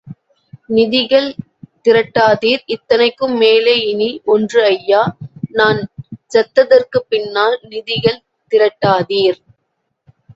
[0.69, 1.27] நிதிகள்
[1.85, 5.01] திரட்டாதீர் இத்தனைக்கும் மேலே இனி ஒன்று ஐயா,
[5.51, 5.81] நான்
[6.31, 8.19] செத்ததற்குப் பின்னால் நிதிகள்
[8.51, 9.39] திரட்டாதீர்!